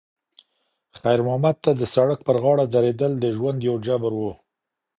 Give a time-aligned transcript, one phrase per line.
[0.99, 4.21] خیر محمد ته د سړک پر غاړه درېدل د ژوند یو جبر و.